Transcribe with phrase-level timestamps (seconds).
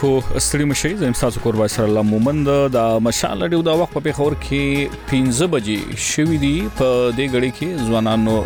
[0.00, 3.92] خو ستړي مشي زم تاسو کور وای سره الله مومند د مشال ډیو دا وخت
[3.96, 8.36] په پیښور کې 15 بجې شوې دي په دې غړي کې ځوانانو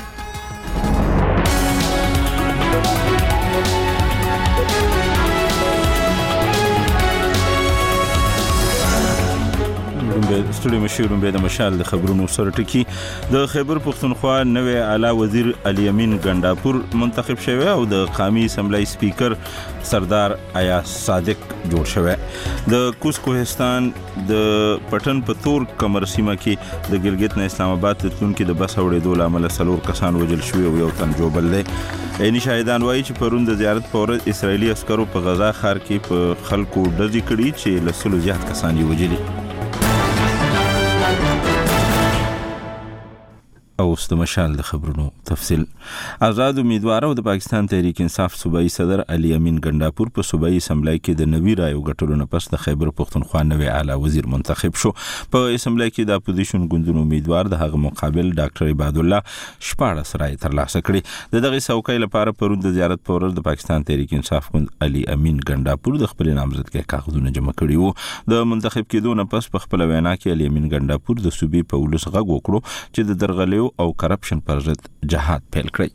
[10.42, 12.80] د ستړي مشورم به د مشال خبرونو سره ټکی
[13.34, 18.84] د خیبر پښتونخوا نوې اعلی وزیر علي امین ګنداپور منتخب شوی او د قامي اسمبلی
[18.92, 19.36] سپیکر
[19.90, 22.16] سردار آیا صادق جوړ شوی
[22.74, 24.48] د کوس کوهستان د
[24.94, 29.18] پټن پتور کمر سیمه کې د ګلګت نه اسلام آباد ته تلونکو د بس اورېدو
[29.22, 33.52] لامل سلور کسان وجل شوی او یو تن جوبل دی عیني شاهدان وایي چې پروند
[33.52, 38.24] د زیارت پر اسرایلی عسکرو په غزا خار کې په خلکو ډزې کړې چې لسلو
[38.28, 39.43] زیات کسان یې وجلي
[43.82, 45.62] او اوس د مشال د خبرونو تفصيل
[46.24, 50.92] آزاد امیدوار او د پاکستان تحریک انصاف صوبایي صدر علي امين ګنداپور په صوبایي اسمبلی
[51.00, 54.92] کې د نوي رایو ګټلو نه پس د خیبر پښتونخوا نوي اعلی وزیر منتخب شو
[55.32, 60.38] په اسمبلی کې د اپوزیشن ګوندونو امیدوار د هغه مقابل ډاکټر عباد الله شپاړه سره
[60.46, 64.48] ترلاسه کړي د دغه سوکې لپاره پروند د زیارت پر ورځ د پاکستان تحریک انصاف
[64.54, 69.28] ګوند علي امين ګنداپور د خپل نامزدګۍ کاغذونه جمع کړي وو د منتخب کېدو نه
[69.34, 73.12] پس په خپل وینا کې علي امين ګنداپور د صوبې په ولس غږ وکړو چې
[73.12, 75.88] د درغلي جوړجاړو او کرپشن پر ضد جهاد پیل کړی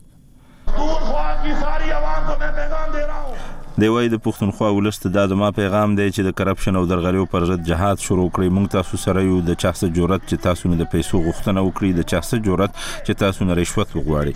[3.82, 7.42] د وای د پښتونخوا ولست د ما پیغام دی چې د کرپشن او درغلیو پر
[7.52, 10.84] ضد جهاد شروع کړی موږ تاسو سره یو د چاسه جرأت چې تاسو نه د
[10.96, 14.34] پیسو غوښتنه وکړي د چاسه جرأت چې تاسو نه رشوت وغواړي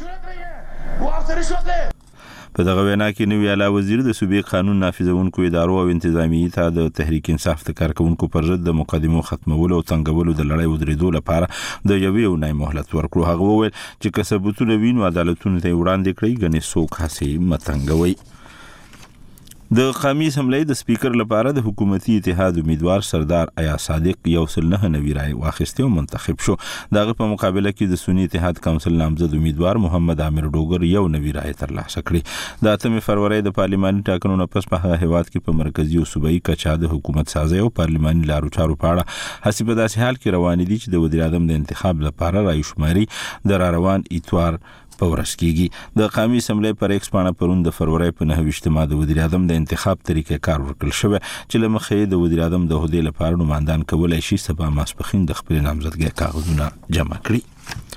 [2.57, 6.69] په دغه وینا کې نوی اعلی وزیر د صوبې قانون نافذونکو ادارو او انتظامیي ته
[6.77, 11.11] د تحریک انصاف د کارکونکو پر ضد د مقدمو ختمولو او تنګولو د لړۍ ودرېدو
[11.17, 13.73] لپاره د یوې او نای مهلت ورکړو هغه وویل
[14.03, 18.15] چې کسبتونه وینو عدالتونه ته وړاندې کړی غني سوک هسي متنګوي
[19.77, 24.67] د قومي سملې د سپیکر لپاره د حکومتي اتحاد امیدوار سردار ایا صادق یو سل
[24.75, 26.55] نه نوی رائے واخیسته او منتخب شو
[26.97, 31.33] دغه په مقابله کې د سنی اتحاد کونسل نامزد امیدوار محمد عامر ډوګر یو نوی
[31.39, 35.57] رائے ترلاسه کړي د 8 فروری د پارلماني ټاکنو نه پس په هواد کې په
[35.63, 40.21] مرکزی او صوبایي کچا د حکومت سازي او پارلماني لارو چارو پاړه حسب داسې حال
[40.23, 43.05] کې روان دي چې د وزیر اعظم د انتخاب لپاره رائے شماري
[43.55, 44.63] د روان اتوار
[45.01, 45.67] په ورس کېږي
[45.99, 49.61] د قومي سملې پر ایکس پانه پرون د فروری په 9 ماده وزیر اعظم د
[49.63, 54.23] انتخاب طریقې کار ورکړل شو چې لمخې د وزیر اعظم د هدي لپاره نوماندان کولای
[54.29, 57.94] شي سبا ماسپخین د خپل نامزدګۍ کاغذونه جمع کړي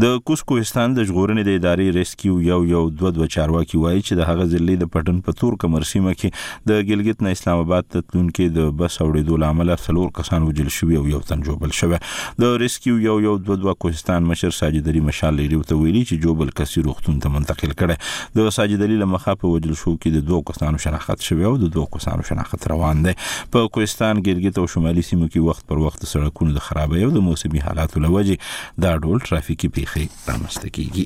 [0.00, 4.20] د کوس کوهستان د ژغورنې د ادارې ریسکیو یو یو دوه دوه چارواکي وایي چې
[4.20, 8.06] د هغه ځلې د پټن پتور کمر سیمه کې د ګلګت نه اسلام آباد ته
[8.12, 11.98] تلونکو د بس اورېدو لامل څلور کسان وجل شوی او یو تن جوبل شوی
[12.44, 16.02] د ریسکیو یو یو دوه دوه کوهستان مشر ساجد علي مشال لري او ته ویلي
[16.06, 20.16] چې جوبل کسي روختون ته منتقل کړي د ساجد علي لمخه په وجل شو کې
[20.16, 24.64] د دوه کسانو شناخت شوی او د دوه کسانو شناخت روان دی په کوهستان ګلګت
[24.64, 28.82] او شمالي سیمو کې وخت پر وخت سړکونه د خرابې او د موسمي حالاتو لوجه
[28.88, 31.04] دا ډول ترافیکي ریښې رامنځته کېږي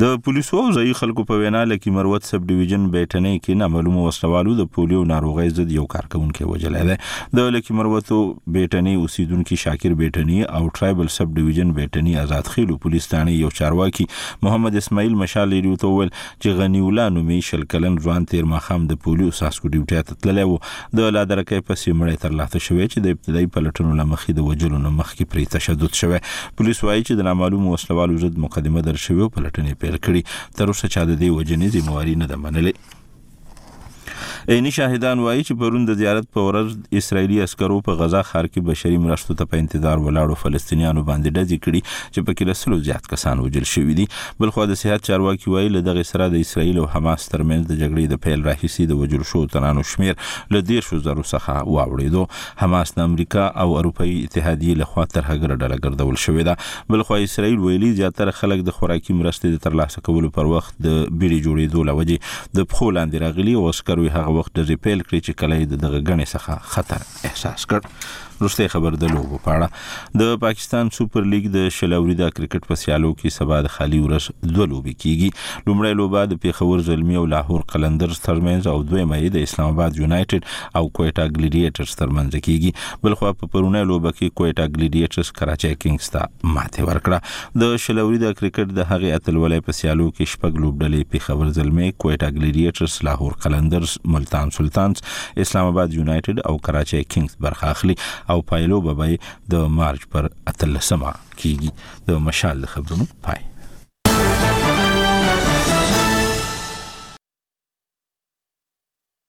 [0.00, 4.04] د پولیسو او ځای خلکو په وینا لکه مروت سب ډیویژن بیٹنې کې نه معلومه
[4.04, 8.20] وسلوالو د پولیو ناروغي ضد یو کارکونکو وجلې ده د لکه مروتو
[8.56, 14.06] بیٹنې اوسیدونکو شاکر بیٹنې او ټرایبل سب ډیویژن بیٹنې آزاد خېلو پولیس ثاني یو چارواکي
[14.46, 19.36] محمد اسماعیل مشالې ریو ته ول چې غنیولا نومې شلکلن ځوان تیر مخام د پولیو
[19.42, 20.56] ساسکو ډیوټي ته تللی وو
[21.00, 25.34] د لادرکې پسې مړې تر لاته شوې چې د ابتدایي پلټنو لمخې د وجلو مخکې
[25.34, 26.24] پرې تشدد شوه
[26.62, 30.22] پولیس وایي چې د نامعلوم وسلوالو ضد مقدمه در شوې پلټنې پیل کړي
[30.58, 32.72] تر اوسه چا د دې وجنې ذمہواري نه ده منلې
[34.50, 38.62] عیني شاهدان وایي چې پرون د زیارت په ورځ اسرایلی عسکرو په غزا ښار کې
[38.70, 43.06] بشري مرستو ته په انتظار ولاړو فلسطینیانو باندې ډزې کړې چې په کې لسلو زیات
[43.12, 44.06] کسان وجل شوې دي
[44.44, 47.78] بل خو د صحت چارواکي وایي له دغه سره د اسرایل او حماس ترمنځ د
[47.82, 50.18] جګړې د پیل راهیسي د وجل شو تنانو شمیر
[50.56, 55.52] له ډیر شو زرو څخه واوړېدو حماس د امریکا او اروپאי اتحادیې لخوا تر هغه
[55.62, 60.04] ډله ګرځول شوې ده بل خو اسرایل ویلي زیاتره خلک د خوراکي مرستې د ترلاسه
[60.10, 64.76] کولو پر وخت د بیړې جوړېدو لوجه د پخولاندې راغلي او عسکرو هغه وخت ډزې
[64.84, 67.80] پیل کړې چې کله یې د دغه غنې څخه خطر احساس کړ
[68.40, 73.08] وروسته خبر د لوبو په اړه د پاکستان سوپر لیګ د شلوريدا کرکټ په سیالو
[73.20, 77.64] کې سبا د خالي ورس دوه لوبي کیږي لومړی لوبه د پیښور زلمی او لاهور
[77.72, 83.34] قلندرز ترمنځ او دویمه یې د اسلام آباد یونایټډ او کوټا ګلیډیټرز ترمنځ کیږي بلخو
[83.42, 88.88] په پرونه لوبه کې کوټا ګلیډیټرز کراچي کینګز ته ماته ورکړه د شلوريدا کرکټ د
[88.92, 95.06] هغې اتلولې په سیالو کې شپږ لوبډلې پیښور زلمی کوټا ګلیډیټرز لاهور قلندرز ملتان سلطانز
[95.46, 97.98] اسلام آباد یونایټډ او کراچي کینګز برخه اخلي
[98.30, 99.12] او پایلو به
[99.52, 100.24] د مارچ پر
[100.62, 101.70] 13 کیږي
[102.08, 103.49] د مشال خبرونو پای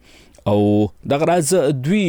[0.47, 2.03] او دغه راز دوی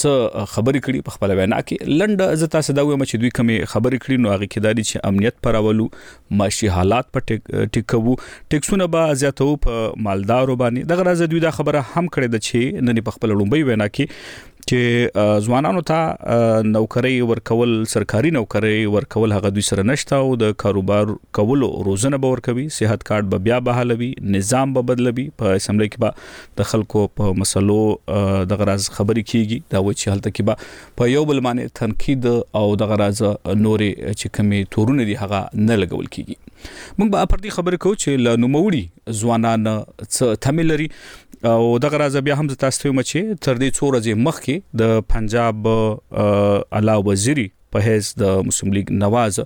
[0.00, 0.10] څه
[0.52, 3.98] خبرې کړي په خپل وینا کې لند از تاسو دا وایم چې دوی کومه خبرې
[4.04, 5.88] کړي نو هغه کې دالي چې امنیت پرولو
[6.40, 8.00] معاشي حالات په ټیکو
[8.54, 12.86] ټیکسونه به زیاتو په مالدارو باندې دغه راز دوی دا خبره هم کړې ده چې
[12.90, 19.52] نن په خپل لومبي وینا کې چې ځوانانو ته نوکری ورکول سرکاري نوکری ورکول هغه
[19.58, 24.08] دوی سره نشته او د کاروبار کولو روزنه به ورکوي صحت کارت به بیا بحالوي
[24.34, 27.78] نظام به بدلوي په اسمبلی کې به د خلکو په مسلو
[28.52, 32.28] د غراز خبري کیږي دا و چې حالت کې به په یو بل باندې تنقید
[32.62, 33.90] او د غراز نورې
[34.20, 36.40] چې کمی تورونه دي هغه نه لګول کیږي
[36.98, 38.82] موږ به پر دې خبرې کوو چې لنوموړي
[39.20, 39.64] ځوانان
[40.46, 40.88] تمیلري
[41.52, 43.10] او دغه راز بیا هم تاسو ته مچ
[43.44, 49.40] تر دې څو ورځې مخکې د پنجاب اعلی وزیري په هیڅ د مسلم لیگ نواز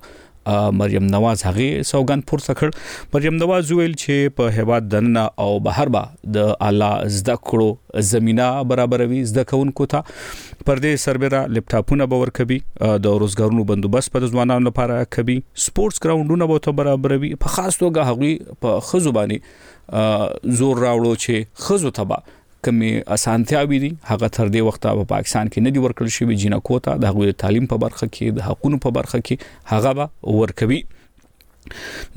[0.48, 2.70] مریم نواز هغه سوګند پور څخه
[3.14, 6.02] مریم نواز ویل چې په هواد دننه او بهر با
[6.38, 13.22] د اعلی زده کړو زمينه برابروي زده کونکو ته پردې سربېره لپټاپونه باور کوي د
[13.24, 18.34] روزګارونو بندوبست په ځوانانو لپاره کوي سپورتس ګراوندونه به ته برابروي په خاص توګه هغوی
[18.66, 22.22] په خزوبانی زور راوړو چې خزو ته
[22.66, 26.76] کومې اسانتیاوي دي هغه تر دې وخته په پاکستان کې نه دي ورکړل شوی جنکو
[26.88, 30.06] ته د تعلیم په برخه کې د حقونو په برخه کې هغه
[30.42, 30.80] ورکوي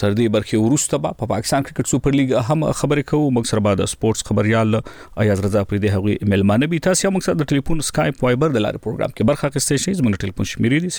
[0.01, 3.45] تر دې برخه ورسته با په پا پاکستان کرکټ سپر لیګ هم خبرې کوو موږ
[3.51, 7.47] سره بعد سپورتس خبريال ایاز رضا پر دې هغه ملمانه به تاسو موږ سره د
[7.53, 10.99] ټلیفون سکایپ وایبر د لارې پروګرام کې برخه اخیستې شي زموږ ټلیفون شمیرې دی 00402212121015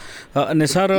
[0.60, 0.92] نثار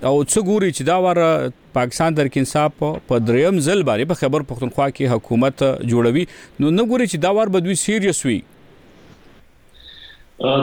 [0.10, 2.78] او څو ګوري چې دا وره پاکستان در کینصاف
[3.10, 5.60] په دریم ځل باندې په خبر پښتونخوا کې حکومت
[5.92, 6.24] جوړوي
[6.64, 8.40] نو نه ګوري چې دا ور بدوي سیریس وي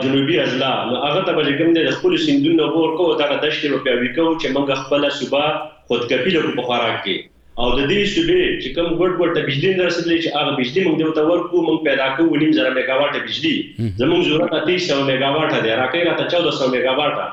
[0.05, 4.13] جنوبي اضلاع نو هغه ته به کوم د خپل سندونو ورکو دا دشت په پیوي
[4.17, 5.47] کو چې موږ خپل صوبه
[5.87, 7.15] خودکفیله په خوراک کې
[7.61, 10.95] او د دې شبې چې کوم ګډ ګډ بجلی نه رسېدلې چې هغه بجلی موږ
[10.99, 13.55] د تور کو موږ پیدا کوو نیم زره میگاواټه بجلی
[14.01, 17.25] زموږ ضرورت 300 میگاواټه دی راکې راته 1400 میگاواټه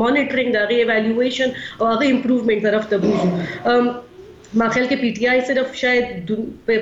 [0.00, 3.30] مانیټرینګ دا غي ایوالویشن او هغه امپروومنت طرف ته بوزو
[4.58, 6.30] मां ख्याल के पीटीआई सिर्फ शायद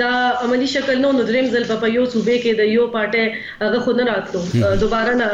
[0.01, 0.13] دا
[0.45, 3.25] عملی شکل نو دریم ځل په یو صوبې کې د یو پټه
[3.63, 4.41] هغه خو نه راتلو
[4.81, 5.27] دوباره نه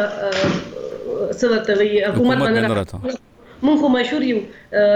[1.43, 3.21] سوته وی حکومت نه راتلو
[3.65, 4.39] مونږ خو مشهور یو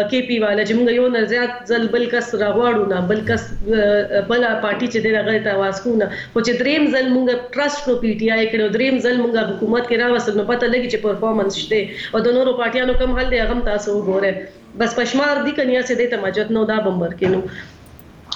[0.10, 3.42] کې پی والا چې مونږ یو نه زیات ځل بل کس راغواړو نه بل کس
[4.30, 7.96] بل پارټي چې دغه غلط आवाज کو نه خو چې دریم ځل مونږ ټرست نو
[8.04, 11.54] پی ټی آی کړو دریم ځل مونږ حکومت کې راوسل نو پته لګی چې پرفورمنس
[11.62, 11.82] شته
[12.14, 14.34] او د نورو پارټیانو کم حل دی هغه تاسو وګورئ
[14.84, 17.42] بس پښمار دي کنیا سي د تمجد نو دا بمبر کینو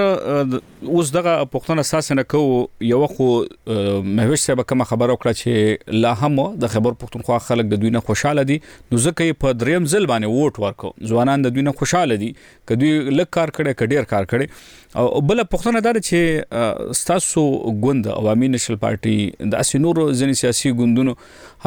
[0.86, 3.26] اوس دغه پښتنه اساس نه کو یو خو
[4.02, 8.00] مهوش صاحب کوم خبر وکړه چې لا هم د خبر پښتونخوا خلک د دوی نه
[8.10, 8.58] خوشاله دي
[8.92, 12.30] نو ځکه په دریم ځل باندې ووټ ورکو ځوانان د دوی نه خوشاله دي
[12.72, 17.46] کدوی لک کار کړي کډیر کار کړي او بل پښتنه دار چې ستاسو
[17.84, 21.18] ګوند عوامي نشل پارټي د اسینور ځنی سیاسي ګوندونو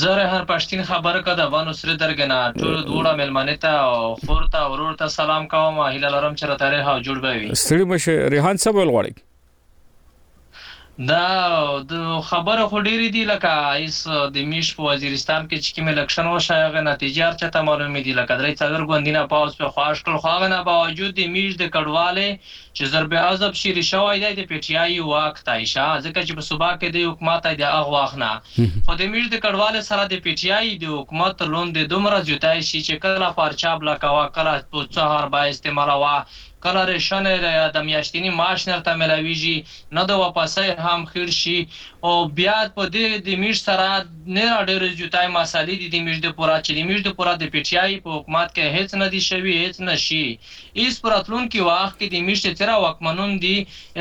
[0.00, 4.60] زه هر پښتین خبره کده افغان سره درګنا ټول دوړه ملمنه ته او خور ته
[4.72, 8.56] ورور ته سلام کوم هیله لرم چې راتره ها جوړ به وي ستړي مشه ریحان
[8.62, 9.12] صاحب ولغړی
[10.98, 11.92] دا د
[12.30, 13.96] خبره خو ډېری دي لکه ایس
[14.34, 18.12] د میش په وزیرستان کې چې کوم الیکشن وشو هغه نتیجې هر چاته معلومه دي
[18.18, 21.72] لکه درې څلور غوندینه پاوس په خواش کول خو هغه نه باوجود د میش د
[21.76, 22.28] کډواله
[22.74, 26.88] چې ضرب عذاب شری شوې ده د پټیای واک تایشا ځکه چې په صوبا کې
[26.96, 28.32] د حکومت د اغه واخنه
[28.86, 32.80] خو د میش د کډواله سره د پټیای د حکومت لون د دومره جوتای شي
[32.80, 36.16] چې کله پارچا بلا کوا کله په څهار با استعمال وا
[36.64, 37.26] کله ریشن
[37.74, 41.56] د میاشتنی معاش نرته ملاویږي نه د واپسې هم خیر شي
[42.10, 43.88] او بیا په دې د میش سره
[44.36, 47.50] نه راډر جوتای مسالې د دې میش د پورا چې د میش د پورا د
[47.56, 52.14] پټیای په حکومت کې هیڅ نه دي شوی هیڅ نشي ایس پراتلون کې واخ کې
[52.14, 53.54] د میش تر واکمنون دي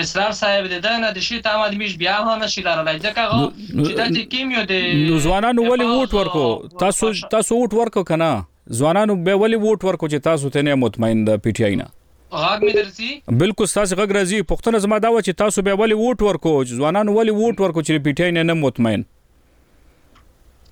[0.05, 4.15] اسرار صاحب د نه د شي تام د میش بیا هم نشي لرلای ځکه چې
[4.19, 8.31] د کیمیو د ځوانانو ولې ووټ ورکو تاسو تاسو ووټ ورکو کنه
[8.83, 11.91] ځوانانو به ولې ووټ ورکو چې تاسو ته نه مطمئن د پی ټی آی نه
[12.41, 13.07] غاګ مې درسي
[13.41, 17.07] بالکل تاسو غږ راځي پښتنه زما دا و چې تاسو به ولی ووټ ورکو ځوانان
[17.17, 19.01] ولی ووټ ورکو چې پیټای نه مطمئن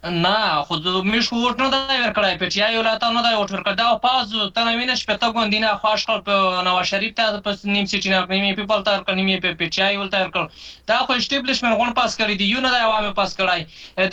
[0.04, 3.76] نه خو د میش ووټ نه دی ورکړی پټیا یو لاته نه دی ووټ ورکړی
[3.80, 6.36] دا پاز تنه وینې شپته ګوندې نه خواش خل په
[6.68, 10.04] نو شریف ته په نیم سیټی نه نیمې پیپل تر کړي نیمې په پټیا یو
[10.06, 10.43] لاته ورکړ
[10.89, 13.62] دا خو اسټابلیشمنت غون پاس کړی دی یو نه دی عوام پاس کړی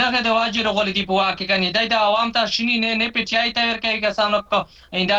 [0.03, 3.09] دغه د واجر غول دی په واقع کني دی د عوام ته شینی نه نه
[3.16, 4.59] پټیا یې تیار کوي که سانو کو
[5.12, 5.18] دا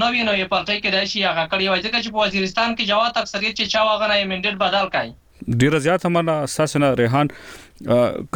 [0.00, 3.10] نو وینې په پټی کې راشي هغه کړی وای ځکه چې په وزیرستان کې جواب
[3.24, 5.12] اکثریت چې چا واغ نه منډیټ بدل کړي
[5.60, 7.28] ډیر زیات هم نه اساس نه ریحان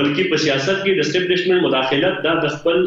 [0.00, 2.82] بلکې په سیاست کې د سټیبلشمنت مداخلت دا د خپل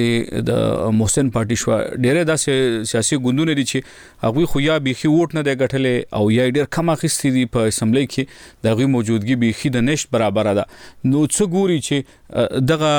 [0.51, 1.71] د محسن پارټي شو
[2.03, 2.55] ډېرې داسې
[2.93, 6.71] سیاسي ګوندونه دي چې هغه خو یا بيخي ووټ نه دی ګټلې او یا ډېر
[6.77, 10.67] کم اخیستې دي په اسمبلی کې د غوي موجودګي بيخي د نشټ برابر ده
[11.13, 12.93] نو څه ګوري چې دغه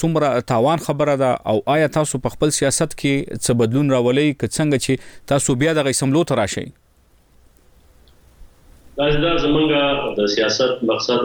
[0.00, 4.58] څومره تاوان خبره ده او آیا تاسو په خپل سیاست کې څه بدلون راولې ک
[4.58, 6.66] څنګه چې تاسو بیا د اسمبلو تراشئ
[8.98, 9.72] دا دا زمونږ
[10.18, 11.24] د سیاست مقصد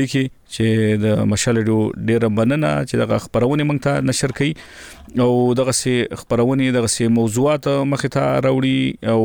[0.00, 1.78] لیکي چې د مشال ډیو
[2.10, 7.08] ډیر مننه چې دغه خبرونه مونږ ته نشر کړي او دغه سي خبرونه دغه سي
[7.20, 9.24] موضوعات مخ ته راوړي او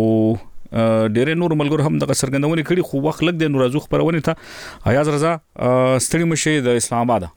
[1.16, 4.94] ډېر نور ملګرو هم دغه سرګندونې کړي خو وخت لګ دی نور ازو خبرونه ته
[4.94, 7.28] ایاز رضا ستړي مشه د اسلام آباد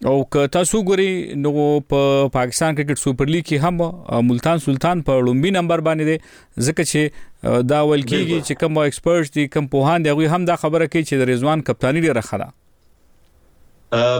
[0.06, 5.26] او که تاسو ګوري نو په پاکستان کرکټ سپر لیګ کې هم ملتان سلطان په
[5.28, 10.08] لومبي نمبر باندې دی ځکه چې دا ول کېږي چې کوم ایکسپرټ دي کوم پوهان
[10.08, 12.50] دي هغه هم دا خبره کوي چې د رضوان کپتانی لري خره